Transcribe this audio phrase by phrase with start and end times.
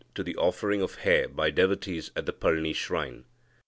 [0.15, 3.25] 137) to the offering of hair by devotees at the Palni shrine.